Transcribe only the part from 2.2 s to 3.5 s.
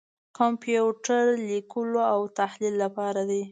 تحلیل لپاره دی.